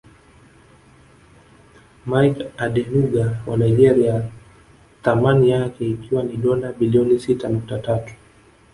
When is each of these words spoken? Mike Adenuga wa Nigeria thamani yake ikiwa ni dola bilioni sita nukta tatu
Mike 2.05 2.45
Adenuga 2.57 3.37
wa 3.47 3.57
Nigeria 3.57 4.31
thamani 5.01 5.49
yake 5.49 5.89
ikiwa 5.89 6.23
ni 6.23 6.37
dola 6.37 6.71
bilioni 6.73 7.19
sita 7.19 7.49
nukta 7.49 7.79
tatu 7.79 8.13